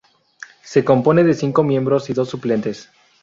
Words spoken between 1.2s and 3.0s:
de cinco miembros y dos suplentes.